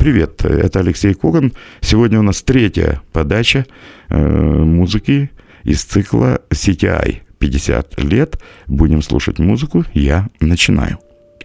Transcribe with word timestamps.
Привет, 0.00 0.46
это 0.46 0.80
Алексей 0.80 1.12
Коган. 1.12 1.52
Сегодня 1.82 2.18
у 2.20 2.22
нас 2.22 2.40
третья 2.40 3.02
подача 3.12 3.66
э, 4.08 4.16
музыки 4.16 5.30
из 5.62 5.84
цикла 5.84 6.40
CTI 6.48 7.18
50 7.38 8.02
лет. 8.04 8.40
Будем 8.66 9.02
слушать 9.02 9.38
музыку. 9.38 9.84
Я 9.92 10.30
начинаю. 10.40 10.98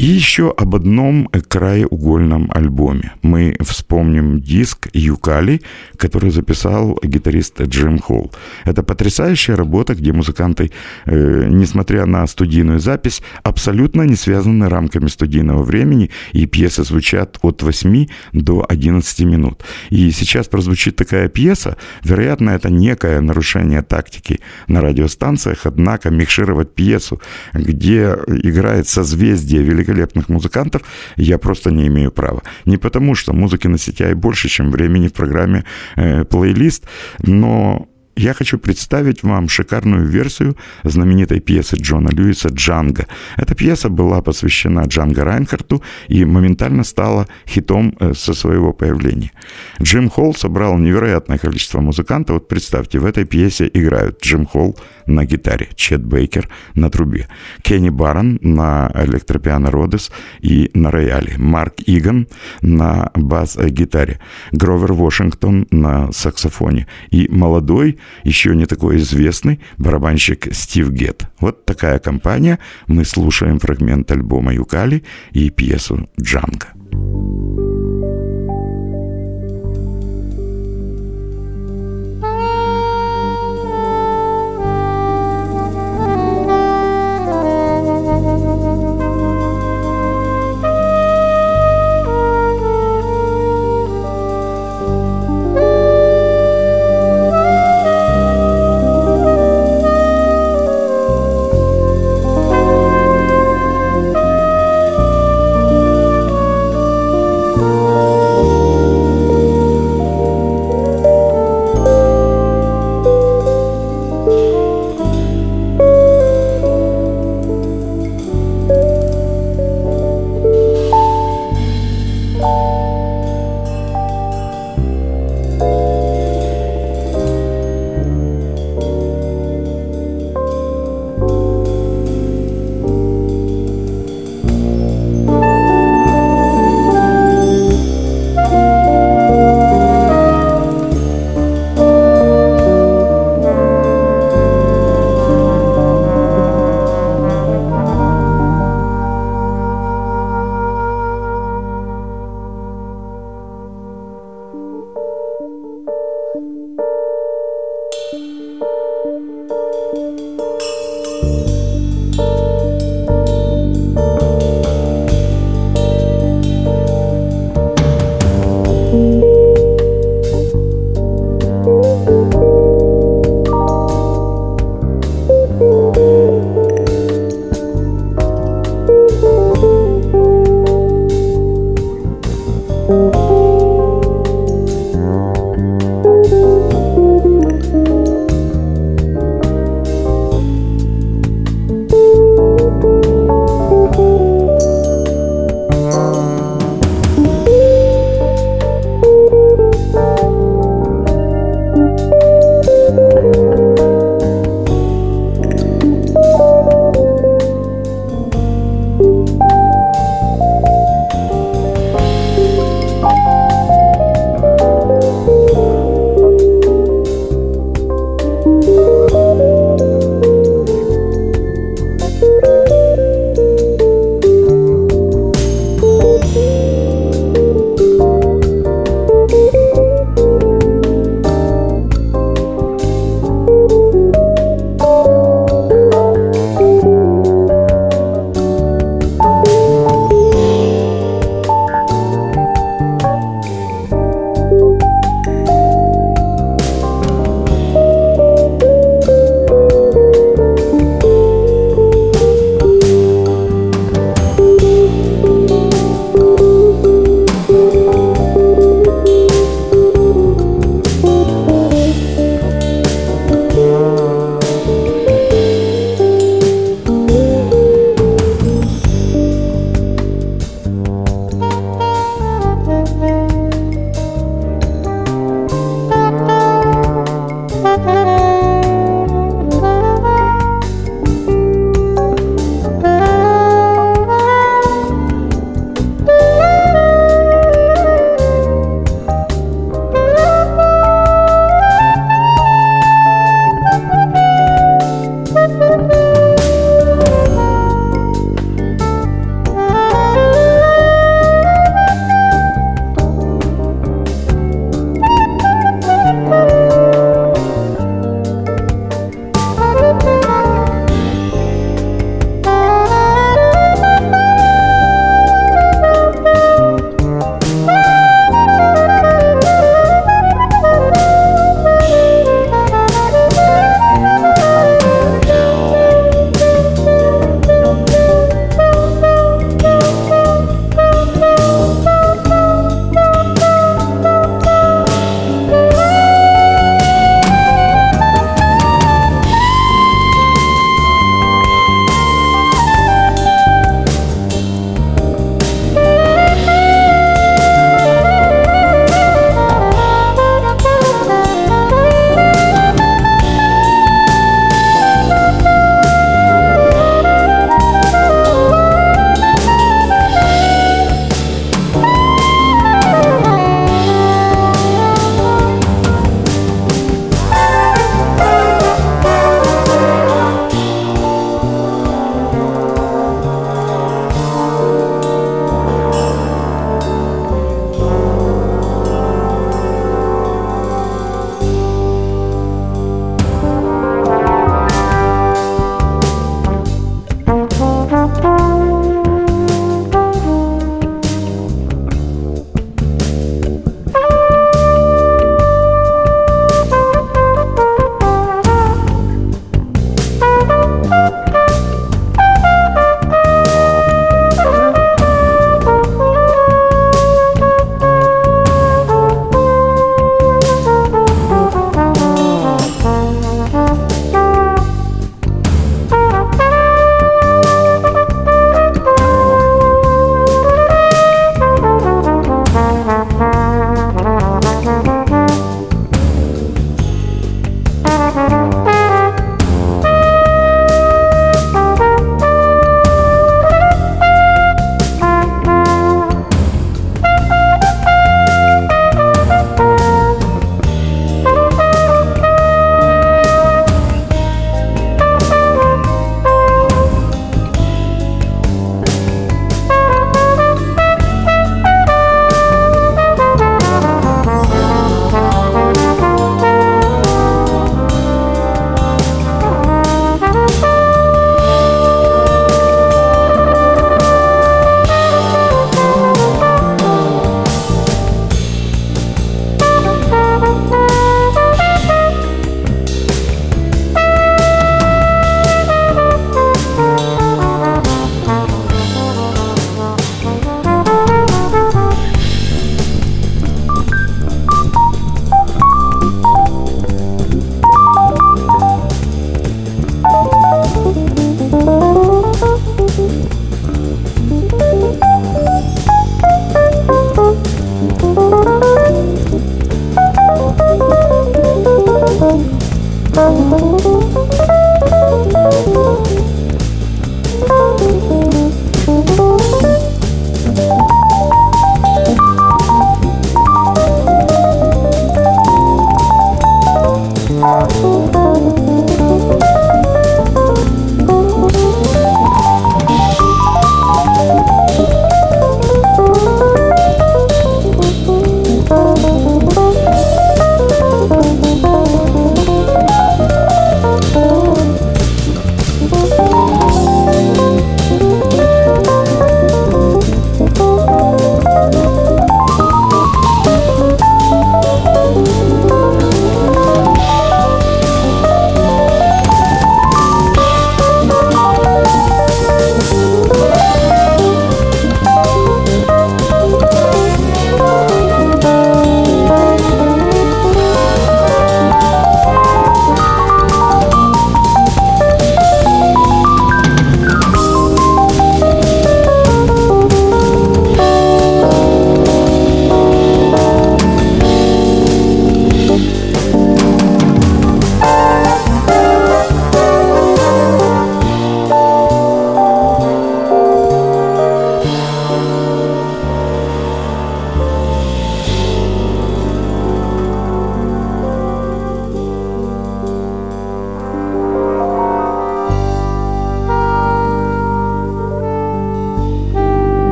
И 0.00 0.06
еще 0.06 0.54
об 0.56 0.74
одном 0.74 1.26
краеугольном 1.26 2.50
альбоме. 2.54 3.12
Мы 3.20 3.54
вспомним 3.60 4.40
диск 4.40 4.88
«Юкали», 4.94 5.60
который 5.98 6.30
записал 6.30 6.98
гитарист 7.02 7.60
Джим 7.60 7.98
Холл. 7.98 8.32
Это 8.64 8.82
потрясающая 8.82 9.56
работа, 9.56 9.94
где 9.94 10.14
музыканты, 10.14 10.70
э, 11.04 11.48
несмотря 11.50 12.06
на 12.06 12.26
студийную 12.26 12.80
запись, 12.80 13.20
абсолютно 13.42 14.06
не 14.06 14.16
связаны 14.16 14.70
рамками 14.70 15.08
студийного 15.08 15.62
времени, 15.64 16.10
и 16.32 16.46
пьесы 16.46 16.82
звучат 16.82 17.38
от 17.42 17.62
8 17.62 18.06
до 18.32 18.64
11 18.66 19.20
минут. 19.26 19.62
И 19.90 20.10
сейчас 20.12 20.48
прозвучит 20.48 20.96
такая 20.96 21.28
пьеса, 21.28 21.76
вероятно, 22.04 22.50
это 22.50 22.70
некое 22.70 23.20
нарушение 23.20 23.82
тактики 23.82 24.40
на 24.66 24.80
радиостанциях, 24.80 25.66
однако 25.66 26.08
микшировать 26.08 26.74
пьесу, 26.74 27.20
где 27.52 28.16
играет 28.26 28.88
созвездие 28.88 29.62
великолепного 29.62 29.89
великолепных 29.90 30.28
музыкантов, 30.28 30.82
я 31.16 31.38
просто 31.38 31.70
не 31.70 31.86
имею 31.86 32.10
права. 32.10 32.42
Не 32.66 32.78
потому, 32.78 33.14
что 33.14 33.32
музыки 33.32 33.68
на 33.68 33.76
CTI 33.76 34.14
больше, 34.14 34.48
чем 34.48 34.70
времени 34.70 35.08
в 35.08 35.12
программе 35.12 35.64
э, 35.96 36.24
плейлист, 36.24 36.84
но 37.22 37.86
я 38.16 38.34
хочу 38.34 38.58
представить 38.58 39.22
вам 39.22 39.48
шикарную 39.48 40.06
версию 40.06 40.56
знаменитой 40.84 41.40
пьесы 41.40 41.76
Джона 41.76 42.10
Льюиса 42.10 42.48
«Джанго». 42.48 43.06
Эта 43.36 43.54
пьеса 43.54 43.88
была 43.88 44.20
посвящена 44.20 44.84
Джанго 44.86 45.24
Райнхарту 45.24 45.82
и 46.08 46.24
моментально 46.24 46.84
стала 46.84 47.28
хитом 47.46 47.94
э, 48.00 48.12
со 48.14 48.34
своего 48.34 48.72
появления. 48.72 49.30
Джим 49.80 50.10
Холл 50.10 50.34
собрал 50.34 50.76
невероятное 50.76 51.38
количество 51.38 51.80
музыкантов. 51.80 52.34
Вот 52.34 52.48
представьте, 52.48 52.98
в 52.98 53.06
этой 53.06 53.24
пьесе 53.24 53.70
играют 53.72 54.22
Джим 54.22 54.44
Холл 54.44 54.76
на 55.06 55.24
гитаре, 55.24 55.68
Чет 55.74 56.04
Бейкер 56.04 56.48
на 56.74 56.90
трубе, 56.90 57.28
Кенни 57.62 57.90
Барон 57.90 58.38
на 58.42 58.90
электропиано 58.94 59.70
Родес 59.70 60.10
и 60.40 60.70
на 60.74 60.90
рояле, 60.90 61.34
Марк 61.38 61.74
Иган 61.86 62.28
на 62.60 63.10
бас-гитаре, 63.14 64.20
Гровер 64.52 64.92
Вашингтон 64.92 65.66
на 65.70 66.12
саксофоне 66.12 66.86
и 67.10 67.28
молодой 67.30 67.98
еще 68.24 68.54
не 68.54 68.66
такой 68.66 68.96
известный 68.98 69.60
барабанщик 69.78 70.54
Стив 70.54 70.90
Гетт. 70.90 71.26
Вот 71.40 71.64
такая 71.64 71.98
компания. 71.98 72.58
Мы 72.86 73.04
слушаем 73.04 73.58
фрагмент 73.58 74.10
альбома 74.10 74.52
Юкали 74.52 75.04
и 75.32 75.50
пьесу 75.50 76.08
Джанго. 76.20 76.68
Oh. 76.92 77.79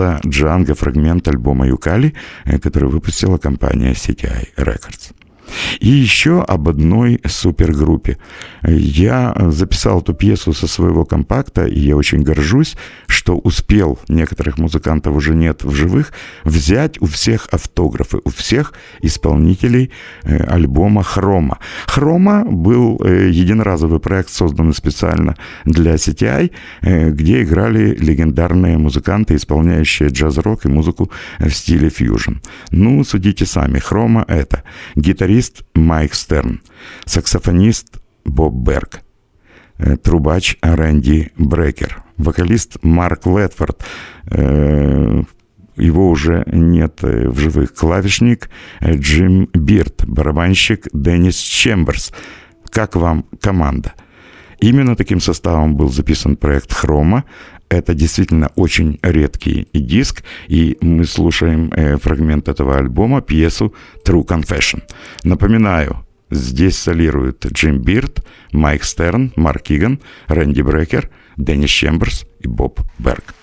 Пьеса 0.00 0.20
«Джанго» 0.26 0.74
фрагмент 0.74 1.28
альбома 1.28 1.66
«Юкали», 1.66 2.14
э, 2.44 2.58
который 2.58 2.88
выпустила 2.88 3.38
компания 3.38 3.92
CTI 3.92 4.48
Records. 4.56 5.12
И 5.80 5.88
еще 5.88 6.42
об 6.42 6.68
одной 6.68 7.20
супергруппе. 7.26 8.16
Я 8.62 9.34
записал 9.48 10.00
эту 10.00 10.14
пьесу 10.14 10.52
со 10.52 10.66
своего 10.66 11.04
компакта, 11.04 11.66
и 11.66 11.80
я 11.80 11.96
очень 11.96 12.22
горжусь, 12.22 12.76
что 13.06 13.36
успел, 13.36 13.98
некоторых 14.08 14.58
музыкантов 14.58 15.16
уже 15.16 15.34
нет 15.34 15.64
в 15.64 15.72
живых, 15.72 16.12
взять 16.44 17.00
у 17.00 17.06
всех 17.06 17.48
автографы, 17.52 18.18
у 18.24 18.30
всех 18.30 18.74
исполнителей 19.02 19.90
э, 20.22 20.44
альбома 20.44 21.02
«Хрома». 21.02 21.58
«Хрома» 21.86 22.44
был 22.44 23.00
э, 23.02 23.30
единоразовый 23.30 24.00
проект, 24.00 24.30
созданный 24.30 24.74
специально 24.74 25.36
для 25.64 25.94
CTI, 25.94 26.50
э, 26.82 27.10
где 27.10 27.42
играли 27.42 27.94
легендарные 27.94 28.78
музыканты, 28.78 29.36
исполняющие 29.36 30.08
джаз-рок 30.08 30.66
и 30.66 30.68
музыку 30.68 31.10
в 31.38 31.50
стиле 31.50 31.88
фьюжн. 31.88 32.34
Ну, 32.70 33.04
судите 33.04 33.46
сами, 33.46 33.78
«Хрома»— 33.78 34.24
это 34.28 34.62
гитарист 34.96 35.62
Майк 35.74 36.14
Стерн, 36.14 36.60
саксофонист 37.06 38.00
Боб 38.24 38.54
Берг, 38.54 39.00
трубач 40.02 40.56
Рэнди 40.62 41.32
Брекер– 41.36 42.02
вокалист 42.20 42.78
Марк 42.82 43.26
Летфорд, 43.26 43.82
э, 44.30 45.22
его 45.76 46.10
уже 46.10 46.44
нет 46.52 47.02
в 47.02 47.38
живых. 47.38 47.74
Клавишник 47.74 48.50
Джим 48.82 49.48
Бирд, 49.54 50.04
барабанщик 50.06 50.86
Деннис 50.92 51.36
Чемберс. 51.36 52.12
Как 52.68 52.96
вам 52.96 53.24
команда? 53.40 53.94
Именно 54.58 54.94
таким 54.94 55.20
составом 55.20 55.76
был 55.76 55.88
записан 55.88 56.36
проект 56.36 56.72
«Хрома». 56.72 57.24
Это 57.70 57.94
действительно 57.94 58.50
очень 58.56 58.98
редкий 59.02 59.68
диск, 59.72 60.24
и 60.48 60.76
мы 60.82 61.04
слушаем 61.04 61.72
э, 61.74 61.96
фрагмент 61.96 62.48
этого 62.48 62.76
альбома, 62.76 63.22
пьесу 63.22 63.72
«True 64.04 64.26
Confession». 64.26 64.82
Напоминаю, 65.24 66.04
Здесь 66.30 66.78
солируют 66.78 67.44
Джим 67.46 67.78
Бирд, 67.82 68.24
Майк 68.52 68.84
Стерн, 68.84 69.32
Марк 69.36 69.70
Иган, 69.70 70.00
Рэнди 70.28 70.62
Брекер, 70.62 71.10
Деннис 71.36 71.70
Чемберс 71.70 72.24
и 72.38 72.46
Боб 72.46 72.80
Берг. 72.98 73.34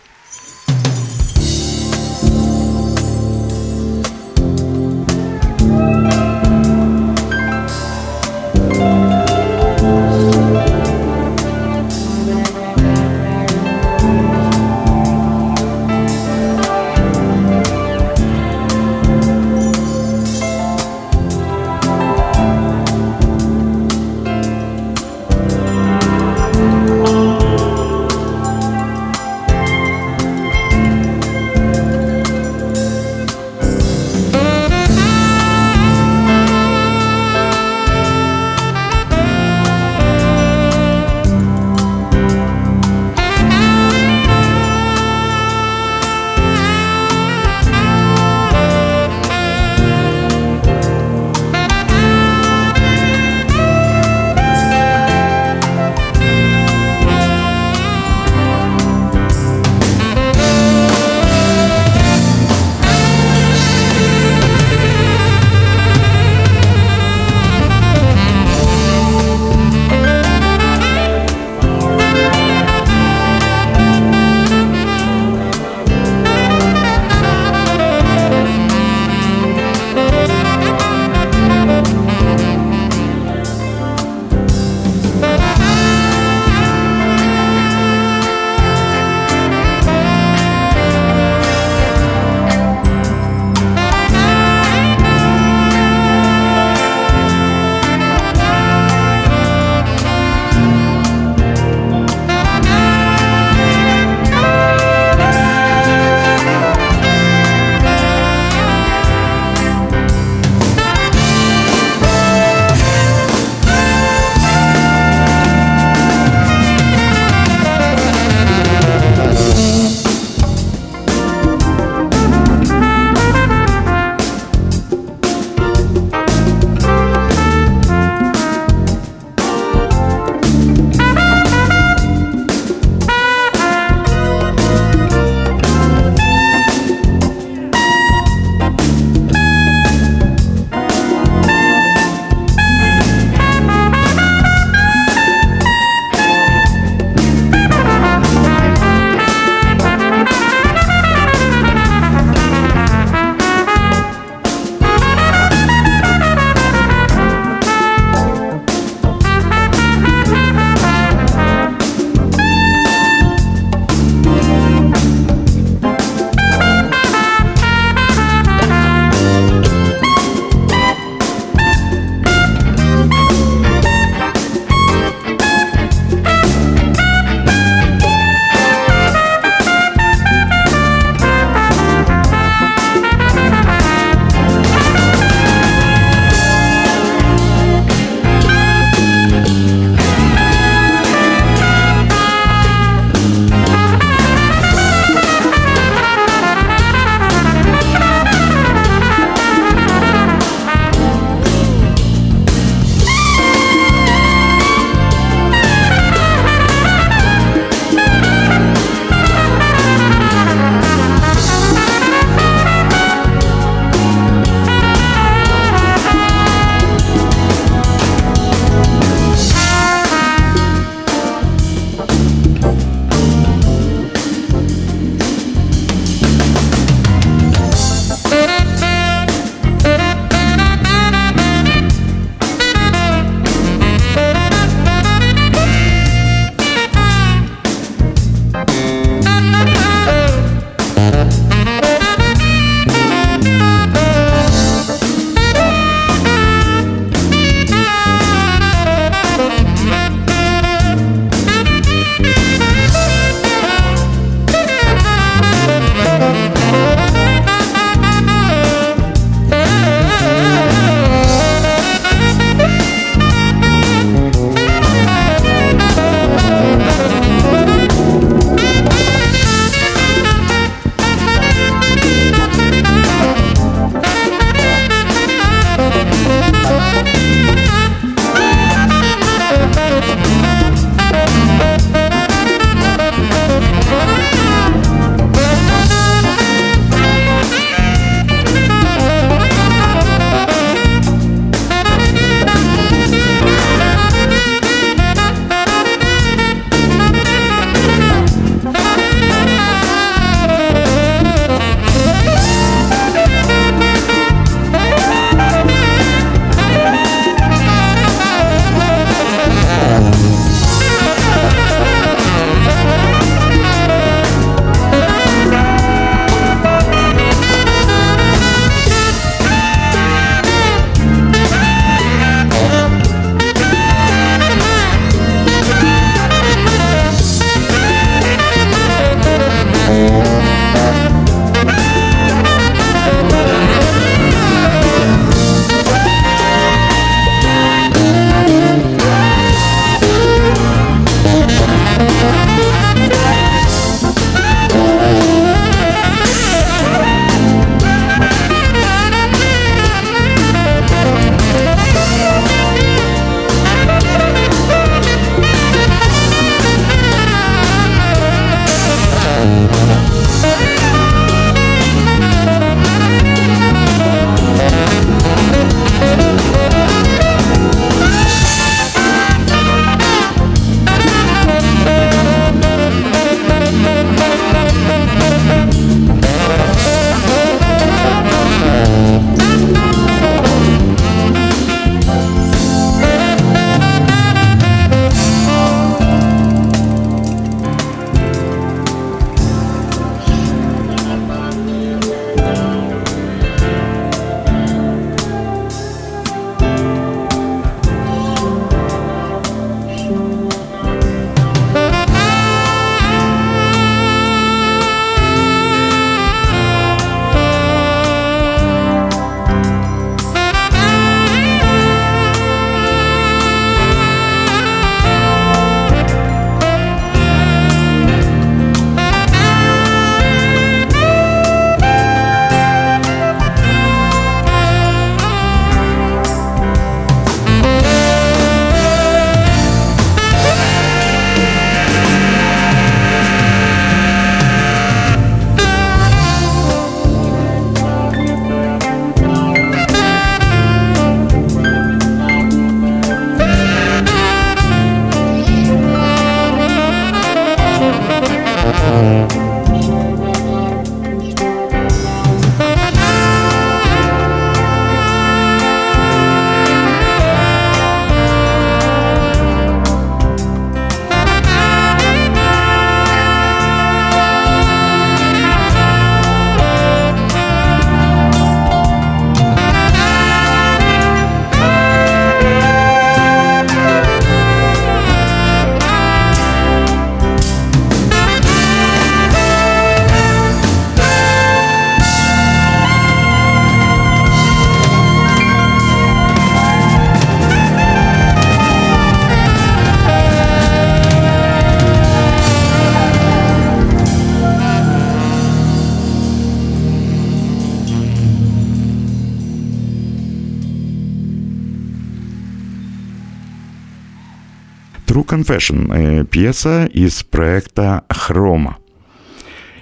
Confession, 505.48 506.26
пьеса 506.26 506.90
из 506.94 507.24
проекта 507.24 508.04
«Хрома». 508.10 508.78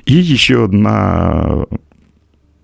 И 0.05 0.13
еще 0.13 0.65
одна 0.65 1.65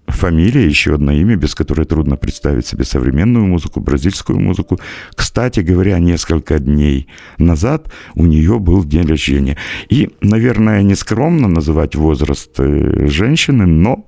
фамилия, 0.05 0.67
еще 0.67 0.93
одно 0.95 1.11
имя, 1.11 1.35
без 1.35 1.55
которой 1.55 1.85
трудно 1.85 2.15
представить 2.15 2.67
себе 2.67 2.83
современную 2.83 3.45
музыку, 3.45 3.79
бразильскую 3.79 4.39
музыку. 4.39 4.79
Кстати 5.15 5.61
говоря, 5.61 5.97
несколько 5.97 6.59
дней 6.59 7.07
назад 7.39 7.91
у 8.13 8.25
нее 8.27 8.59
был 8.59 8.83
день 8.83 9.07
рождения. 9.07 9.57
И, 9.89 10.11
наверное, 10.21 10.83
нескромно 10.83 11.47
называть 11.47 11.95
возраст 11.95 12.51
э, 12.59 13.07
женщины, 13.07 13.65
но 13.65 14.07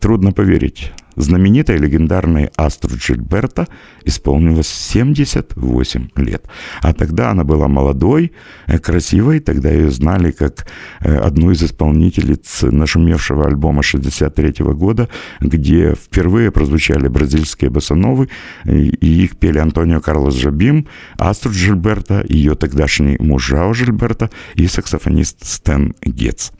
трудно 0.00 0.32
поверить 0.32 0.92
знаменитой 1.16 1.78
легендарной 1.78 2.50
Астру 2.56 2.96
Джильберта 2.96 3.66
исполнилось 4.04 4.68
78 4.68 6.08
лет. 6.16 6.46
А 6.82 6.92
тогда 6.92 7.30
она 7.30 7.44
была 7.44 7.68
молодой, 7.68 8.32
э, 8.66 8.78
красивой, 8.78 9.40
тогда 9.40 9.70
ее 9.70 9.90
знали 9.90 10.30
как 10.30 10.66
э, 11.00 11.16
одну 11.16 11.50
из 11.50 11.62
исполнительниц 11.62 12.62
нашумевшего 12.62 13.46
альбома 13.46 13.82
63 13.82 14.64
года, 14.74 15.08
где 15.40 15.94
впервые 15.94 16.50
прозвучали 16.50 17.08
бразильские 17.08 17.70
басановы, 17.70 18.28
и 18.64 19.24
их 19.24 19.36
пели 19.36 19.58
Антонио 19.58 20.00
Карлос 20.00 20.34
Жабим, 20.34 20.86
Астру 21.18 21.52
Джильберта, 21.52 22.24
ее 22.28 22.54
тогдашний 22.54 23.16
муж 23.18 23.46
Жао 23.46 23.72
Жильберта 23.72 24.30
и 24.54 24.66
саксофонист 24.66 25.44
Стэн 25.44 25.94
Гетц. 26.02 26.50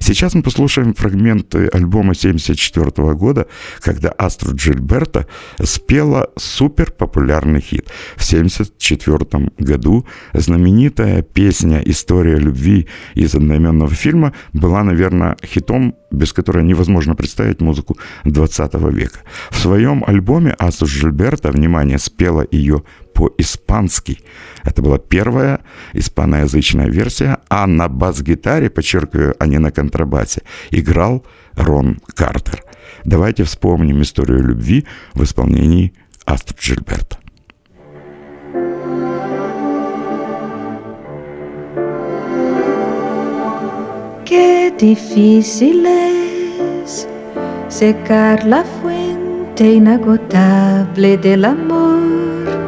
Сейчас 0.00 0.34
мы 0.34 0.42
послушаем 0.42 0.94
фрагмент 0.94 1.54
альбома 1.54 2.14
74 2.14 2.90
года, 3.14 3.46
когда 3.80 4.08
Астру 4.10 4.54
Джильберта 4.54 5.26
спела 5.62 6.30
супер 6.36 6.90
популярный 6.90 7.60
хит. 7.60 7.88
В 8.16 8.24
74 8.24 9.50
году 9.58 10.06
знаменитая 10.32 11.22
песня 11.22 11.80
«История 11.84 12.36
любви» 12.36 12.88
из 13.14 13.34
одноименного 13.34 13.94
фильма 13.94 14.32
была, 14.52 14.82
наверное, 14.82 15.36
хитом, 15.44 15.94
без 16.10 16.32
которой 16.32 16.64
невозможно 16.64 17.14
представить 17.14 17.60
музыку 17.60 17.98
20 18.24 18.74
века. 18.92 19.20
В 19.50 19.58
своем 19.58 20.02
альбоме 20.06 20.54
Астру 20.58 20.88
Джильберта, 20.88 21.52
внимание, 21.52 21.98
спела 21.98 22.46
ее 22.50 22.82
по-испански. 23.14 24.18
Это 24.64 24.82
была 24.82 24.98
первая 24.98 25.60
испаноязычная 25.94 26.88
версия, 26.88 27.38
а 27.48 27.66
на 27.66 27.88
бас-гитаре, 27.88 28.70
подчеркиваю, 28.70 29.34
а 29.38 29.46
не 29.46 29.58
на 29.58 29.70
контрабасе, 29.70 30.42
играл 30.70 31.24
Рон 31.56 31.98
Картер. 32.14 32.62
Давайте 33.04 33.44
вспомним 33.44 34.02
историю 34.02 34.42
любви 34.42 34.86
в 35.14 35.22
исполнении 35.22 35.92
Астрид 36.24 36.60
Джильберта. 36.60 37.16
Qué 44.24 44.72
difícil 44.78 45.84
es 45.86 47.08
secar 47.68 48.44
la 48.44 48.62
fuente 48.62 49.64
inagotable 49.72 51.18
del 51.18 51.44
amor, 51.44 52.59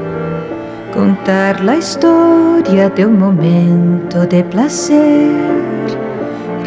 contar 0.92 1.62
la 1.64 1.76
historia 1.76 2.90
de 2.90 3.06
un 3.06 3.18
momento 3.18 4.26
de 4.26 4.44
placer. 4.44 5.30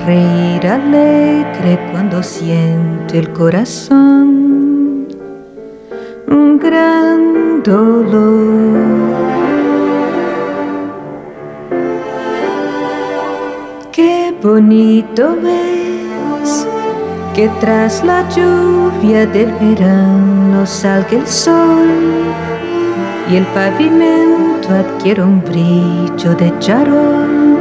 Reír 0.06 0.68
alegre 0.68 1.80
cuando 1.92 2.22
siento 2.22 3.14
el 3.14 3.32
corazón. 3.34 5.08
Un 6.28 6.60
gran 6.60 7.64
dolor. 7.64 9.06
Qué 13.92 14.36
bonito 14.42 15.36
es 16.44 16.68
que 17.36 17.50
tras 17.60 18.04
la 18.04 18.28
lluvia 18.30 19.26
del 19.28 19.52
verano 19.54 20.66
salga 20.66 21.12
el 21.12 21.28
sol 21.28 22.45
y 23.30 23.36
el 23.38 23.46
pavimento 23.48 24.70
adquiere 24.70 25.24
un 25.24 25.42
brillo 25.44 26.36
de 26.36 26.54
charol 26.60 27.58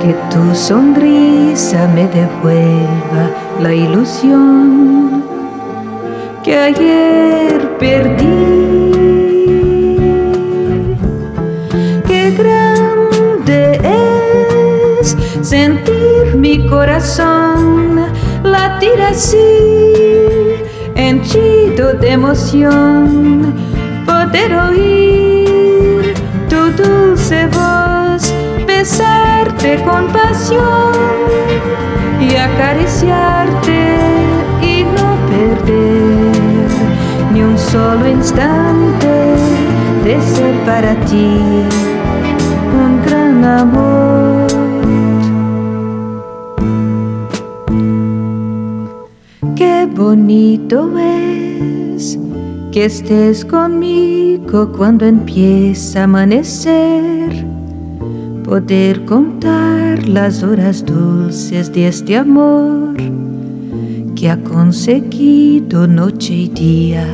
que 0.00 0.14
tu 0.30 0.54
sonrisa 0.54 1.88
me 1.94 2.06
devuelva 2.08 3.30
la 3.60 3.72
ilusión 3.72 5.24
que 6.42 6.56
ayer 6.56 7.78
perdí. 7.78 8.94
Qué 12.06 12.30
grande 12.36 13.80
es 15.00 15.16
sentir 15.40 16.36
mi 16.36 16.66
corazón 16.66 18.04
latir 18.42 19.00
así, 19.00 19.38
henchido 20.94 21.94
de 21.94 22.10
emoción, 22.10 23.54
poder 24.04 24.50
oír 24.68 26.14
tu 26.48 26.60
dulce 26.82 27.46
voz 27.46 28.32
besarte 28.66 29.82
con 29.84 30.06
pasión 30.08 30.92
y 32.20 32.36
acariciarte 32.36 33.96
y 34.62 34.84
no 34.96 35.08
perder 35.30 36.70
ni 37.32 37.42
un 37.42 37.58
solo 37.58 38.06
instante 38.08 39.12
de 40.04 40.20
ser 40.20 40.54
para 40.66 40.94
ti 41.06 41.38
un 42.82 43.02
gran 43.06 43.44
amor. 43.44 44.46
Qué 49.56 49.88
bonito 49.94 50.98
es 50.98 51.03
que 52.74 52.86
estés 52.86 53.44
conmigo 53.44 54.72
cuando 54.76 55.06
empieza 55.06 56.00
a 56.00 56.04
amanecer 56.04 57.46
poder 58.42 59.04
contar 59.04 60.08
las 60.08 60.42
horas 60.42 60.84
dulces 60.84 61.72
de 61.72 61.86
este 61.86 62.16
amor 62.16 62.96
que 64.16 64.28
ha 64.28 64.42
conseguido 64.42 65.86
noche 65.86 66.34
y 66.34 66.48
día 66.48 67.06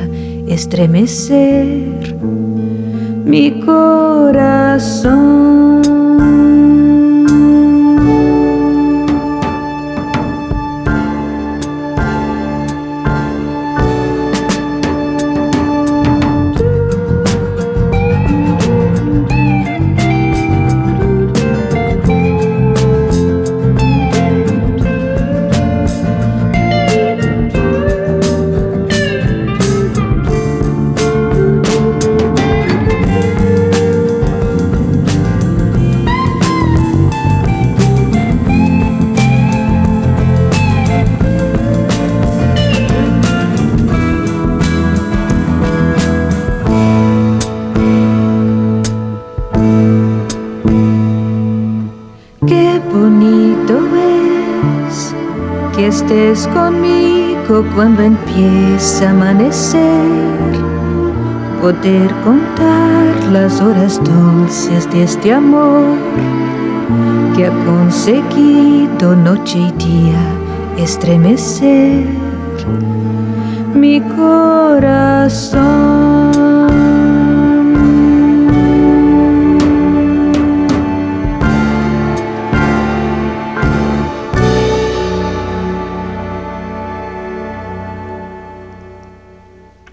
estremecer 0.47 2.17
mi 3.23 3.59
corazón. 3.59 5.11
Cuando 57.75 58.01
empieza 58.01 59.07
a 59.07 59.11
amanecer. 59.11 59.81
Poder 61.61 62.11
contar 62.23 63.31
las 63.31 63.61
horas 63.61 64.01
dulces 64.03 64.89
de 64.91 65.03
este 65.03 65.33
amor 65.33 65.95
que 67.35 67.45
ha 67.45 67.51
conseguido 67.65 69.15
noche 69.15 69.59
y 69.59 69.71
día 69.73 70.19
estremecer 70.77 72.07
mi 73.73 74.01
corazón. 74.01 76.10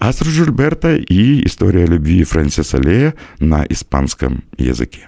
Астро 0.09 0.31
Жильберта 0.31 0.95
и 0.95 1.45
история 1.45 1.85
любви 1.85 2.23
Фрэнсиса 2.23 2.77
Лея 2.77 3.13
на 3.37 3.63
испанском 3.69 4.43
языке. 4.57 5.07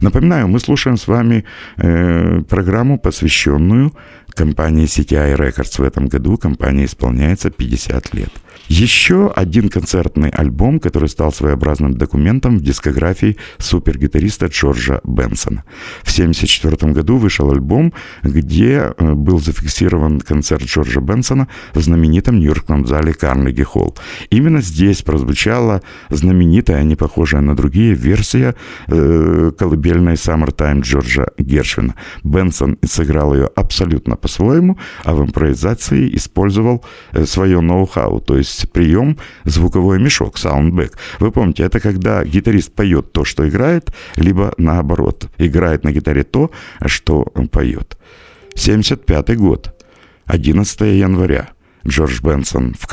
Напоминаю, 0.00 0.48
мы 0.48 0.58
слушаем 0.58 0.96
с 0.96 1.06
вами 1.06 1.44
э, 1.76 2.42
программу, 2.48 2.98
посвященную 2.98 3.92
компании 4.34 4.86
CTI 4.86 5.36
Records 5.36 5.80
в 5.80 5.84
этом 5.84 6.08
году. 6.08 6.36
Компания 6.36 6.86
исполняется 6.86 7.50
50 7.50 8.12
лет. 8.14 8.32
Еще 8.68 9.30
один 9.34 9.68
концертный 9.68 10.30
альбом, 10.30 10.78
который 10.78 11.08
стал 11.08 11.32
своеобразным 11.32 11.94
документом 11.94 12.58
в 12.58 12.62
дискографии 12.62 13.36
супергитариста 13.58 14.46
Джорджа 14.46 15.00
Бенсона. 15.04 15.64
В 16.02 16.12
1974 16.12 16.92
году 16.92 17.16
вышел 17.16 17.50
альбом, 17.50 17.92
где 18.22 18.92
э, 18.96 19.12
был 19.14 19.40
зафиксирован 19.40 20.20
концерт 20.20 20.62
Джорджа 20.62 21.00
Бенсона 21.00 21.48
в 21.74 21.80
знаменитом 21.80 22.38
нью-йоркском 22.38 22.86
зале 22.86 23.12
Карнеги 23.12 23.62
Холл. 23.62 23.96
Именно 24.30 24.60
здесь 24.62 25.02
прозвучала 25.02 25.82
знаменитая, 26.10 26.78
а 26.78 26.84
не 26.84 26.96
похожая 26.96 27.40
на 27.40 27.56
другие, 27.56 27.94
версия 27.94 28.54
э, 28.86 29.52
колыбельной 29.58 30.14
«Summertime» 30.14 30.82
Джорджа 30.82 31.26
Гершвина. 31.38 31.94
Бенсон 32.22 32.78
сыграл 32.84 33.34
ее 33.34 33.50
абсолютно 33.56 34.16
по-своему, 34.16 34.78
а 35.04 35.14
в 35.14 35.22
импровизации 35.22 36.14
использовал 36.14 36.84
э, 37.12 37.24
свое 37.26 37.60
ноу-хау, 37.60 38.20
то 38.20 38.39
есть 38.40 38.70
прием 38.72 39.16
звуковой 39.44 39.98
мешок, 40.00 40.38
саундбэк. 40.38 40.98
Вы 41.20 41.30
помните, 41.30 41.62
это 41.62 41.80
когда 41.80 42.24
гитарист 42.24 42.72
поет 42.72 43.12
то, 43.12 43.24
что 43.24 43.48
играет, 43.48 43.92
либо 44.16 44.52
наоборот, 44.58 45.30
играет 45.38 45.84
на 45.84 45.92
гитаре 45.92 46.24
то, 46.24 46.50
что 46.86 47.22
поет. 47.52 47.96
75 48.54 49.36
год, 49.36 49.74
11 50.26 50.80
января. 50.80 51.50
Джордж 51.86 52.20
Бенсон 52.22 52.74
в 52.78 52.86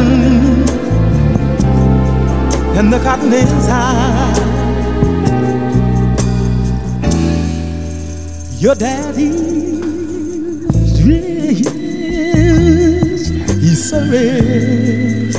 open 0.00 0.68
and 2.78 2.92
the 2.92 2.98
cotton 3.00 3.32
is 3.32 3.66
high. 3.68 4.34
Your 8.58 8.74
daddy's 8.74 9.82
rich, 11.04 11.66
he's 13.60 13.90
so 13.90 14.00
rich, 14.06 15.36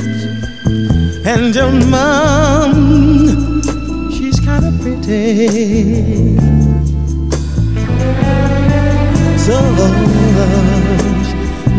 and 1.26 1.54
your 1.54 1.72
mom, 1.88 3.62
she's 4.10 4.40
kind 4.40 4.64
of 4.64 4.80
pretty. 4.80 6.36
So 9.38 9.54
uh, 9.54 9.88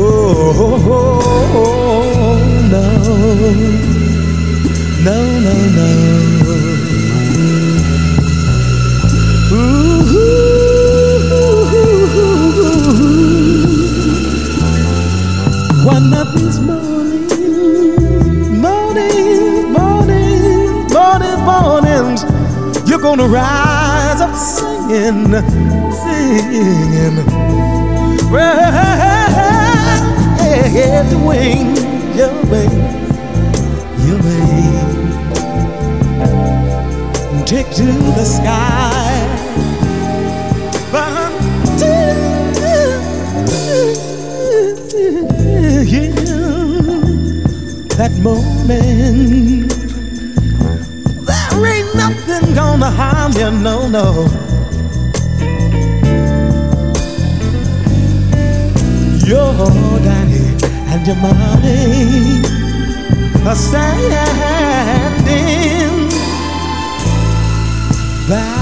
no, 2.70 2.86
no, 5.04 5.40
no, 5.40 5.54
no. 5.78 5.88
Ooh, 9.52 9.56
one 15.84 16.12
of 16.14 16.32
these 16.34 16.58
gonna 23.16 23.26
rise 23.26 24.20
up 24.20 24.36
singing, 24.36 25.34
singing. 26.00 27.16
The 31.10 31.18
wings, 31.26 31.80
your 32.16 32.32
wings, 32.50 33.08
your 34.06 34.18
wings. 34.22 35.14
Take 37.50 37.68
to 37.70 37.86
the 38.18 38.24
sky. 38.24 39.26
But 40.92 41.32
uh, 41.82 41.94
yeah, 45.84 46.14
that 47.96 48.12
moment, 48.22 49.69
gonna 52.80 52.96
harm 52.96 53.32
you, 53.32 53.50
no, 53.50 53.88
no. 53.88 54.26
Your 59.26 59.54
daddy 60.00 60.44
and 60.90 61.06
your 61.06 61.16
money 61.16 62.42
are 63.46 63.54
standing 63.54 64.10
by. 68.28 68.59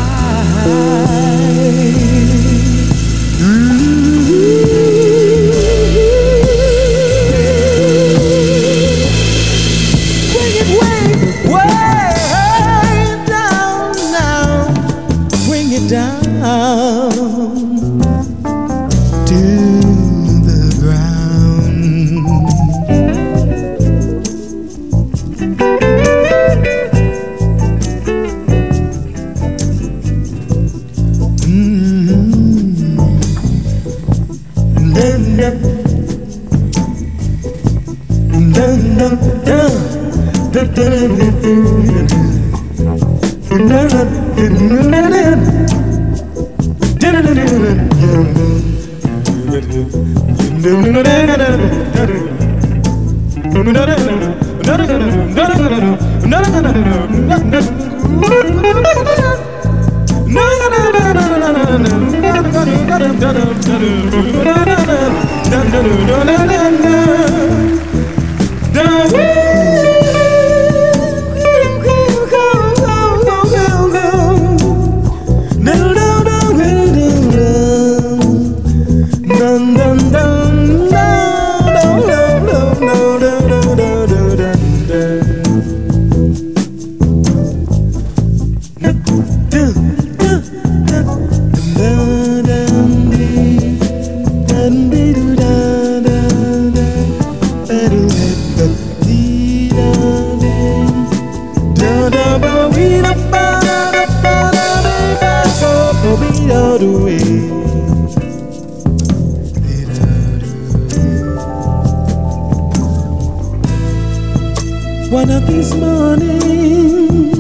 One 115.11 115.31
of 115.31 115.47
these 115.47 115.75
mornings, 115.75 117.35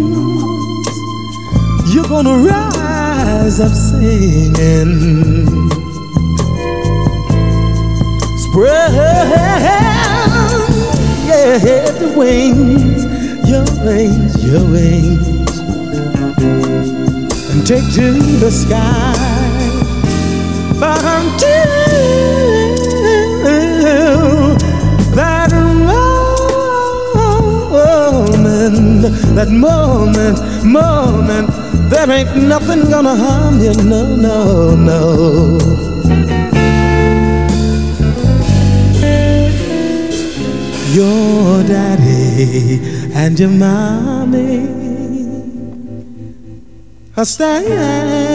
you're 1.94 2.08
gonna 2.08 2.38
rise 2.38 3.60
up 3.60 3.72
singing. 3.72 4.92
Spread 8.38 8.92
yeah, 11.26 11.90
the 12.00 12.14
wings, 12.16 13.04
your 13.48 13.64
wings, 13.86 14.27
your 14.48 14.64
wings, 14.64 15.58
and 17.50 17.66
take 17.66 17.84
to 17.92 18.12
the 18.40 18.50
sky. 18.50 19.12
But 20.80 21.04
until 21.04 21.68
that 25.14 25.50
moment, 27.92 29.04
that 29.36 29.50
moment, 29.50 30.38
moment, 30.64 31.50
there 31.90 32.10
ain't 32.10 32.34
nothing 32.36 32.88
gonna 32.90 33.16
harm 33.16 33.60
you, 33.60 33.74
no, 33.84 34.16
no, 34.16 34.74
no. 34.74 35.58
Your 40.94 41.62
daddy 41.64 42.80
and 43.14 43.38
your 43.38 43.50
mommy 43.50 44.17
i 47.20 47.24
stay 47.24 48.27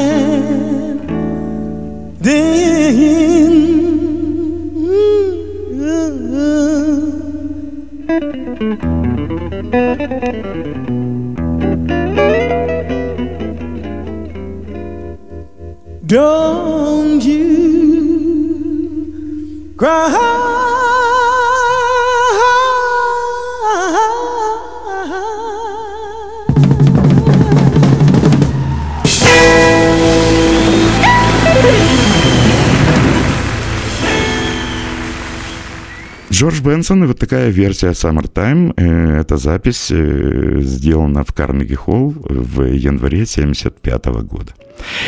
Джордж 36.44 36.62
Бенсон 36.62 37.06
и 37.06 37.08
вот 37.08 37.20
такая 37.20 37.50
версия 37.52 37.92
Summertime. 37.92 38.74
Э, 38.76 39.22
Эта 39.22 39.38
запись 39.38 39.90
э, 39.92 40.60
сделана 40.60 41.24
в 41.24 41.32
Карнеги 41.32 41.76
Холл 41.76 42.14
в 42.18 42.64
январе 42.64 43.26
75 43.26 44.06
года. 44.28 44.52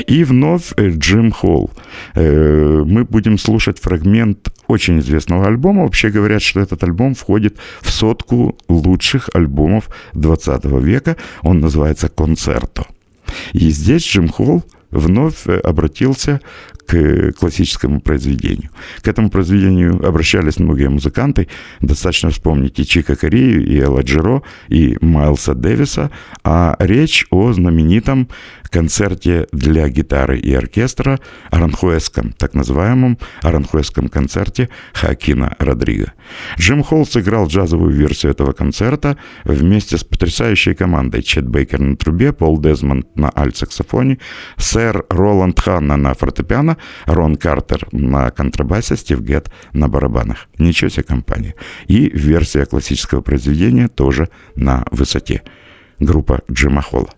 И 0.07 0.23
вновь 0.23 0.71
э, 0.77 0.91
Джим 0.91 1.33
Холл. 1.33 1.71
Мы 2.15 3.03
будем 3.03 3.37
слушать 3.37 3.81
фрагмент 3.81 4.47
очень 4.67 4.99
известного 4.99 5.47
альбома. 5.47 5.83
Вообще 5.83 6.09
говорят, 6.09 6.41
что 6.41 6.61
этот 6.61 6.81
альбом 6.85 7.15
входит 7.15 7.57
в 7.81 7.91
сотку 7.91 8.57
лучших 8.69 9.29
альбомов 9.33 9.89
20 10.13 10.63
века. 10.81 11.17
Он 11.41 11.59
называется 11.59 12.07
«Концерто». 12.07 12.85
И 13.51 13.71
здесь 13.71 14.05
Джим 14.07 14.29
Холл 14.29 14.63
вновь 14.89 15.47
обратился 15.47 16.39
к 16.87 17.31
классическому 17.33 18.01
произведению. 18.01 18.69
К 19.01 19.07
этому 19.07 19.29
произведению 19.29 20.05
обращались 20.05 20.59
многие 20.59 20.89
музыканты. 20.89 21.47
Достаточно 21.81 22.29
вспомнить 22.29 22.79
и 22.79 22.85
Чика 22.85 23.15
Корею, 23.15 23.65
и 23.65 23.77
Элла 23.77 24.01
Джеро, 24.01 24.43
и 24.69 24.97
Майлса 25.01 25.53
Дэвиса. 25.53 26.11
А 26.43 26.75
речь 26.79 27.25
о 27.29 27.53
знаменитом 27.53 28.29
концерте 28.75 29.47
для 29.53 29.87
гитары 29.87 30.37
и 30.37 30.53
оркестра, 30.53 31.19
аранхуэском, 31.49 32.33
так 32.33 32.53
называемом 32.55 33.17
аранхуэском 33.41 34.09
концерте 34.09 34.69
Хакина 34.93 35.55
Родриго. 35.59 36.11
Джим 36.59 36.83
Холл 36.83 37.05
сыграл 37.05 37.47
джазовую 37.47 37.93
версию 37.93 38.33
этого 38.33 38.51
концерта 38.51 39.17
вместе 39.45 39.97
с 39.97 40.03
потрясающей 40.03 40.75
командой 40.75 41.21
Чет 41.21 41.47
Бейкер 41.47 41.79
на 41.79 41.95
трубе, 41.95 42.33
Пол 42.33 42.59
Дезмонд 42.59 43.15
на 43.15 43.29
альт-саксофоне, 43.29 44.19
сэр 44.57 45.05
Роланд 45.09 45.57
Ханна 45.57 45.95
на 45.95 46.13
фортепиано, 46.13 46.74
Рон 47.05 47.35
Картер 47.35 47.87
на 47.91 48.31
контрабасе, 48.31 48.95
Стив 48.95 49.21
Гетт 49.21 49.51
на 49.73 49.87
барабанах. 49.87 50.47
Ничего 50.57 50.89
себе 50.89 51.03
компания. 51.03 51.55
И 51.87 52.09
версия 52.09 52.65
классического 52.65 53.21
произведения 53.21 53.87
тоже 53.87 54.29
на 54.55 54.85
высоте. 54.91 55.43
Группа 55.99 56.41
Джима 56.51 56.81
Холла. 56.81 57.09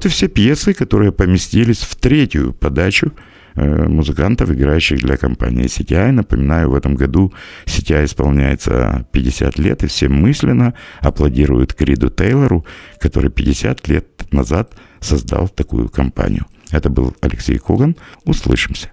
Вот 0.00 0.06
и 0.06 0.08
все 0.08 0.28
пьесы, 0.28 0.72
которые 0.72 1.12
поместились 1.12 1.80
в 1.80 1.94
третью 1.94 2.54
подачу 2.54 3.12
э, 3.54 3.86
музыкантов, 3.86 4.50
играющих 4.50 5.00
для 5.00 5.18
компании 5.18 5.66
CTI. 5.66 6.10
Напоминаю, 6.12 6.70
в 6.70 6.74
этом 6.74 6.94
году 6.94 7.34
CTI 7.66 8.06
исполняется 8.06 9.06
50 9.12 9.58
лет, 9.58 9.84
и 9.84 9.88
все 9.88 10.08
мысленно 10.08 10.72
аплодируют 11.02 11.74
Криду 11.74 12.08
Тейлору, 12.08 12.64
который 12.98 13.30
50 13.30 13.88
лет 13.88 14.32
назад 14.32 14.72
создал 15.00 15.50
такую 15.50 15.90
компанию. 15.90 16.46
Это 16.70 16.88
был 16.88 17.14
Алексей 17.20 17.58
Коган. 17.58 17.94
Услышимся. 18.24 18.92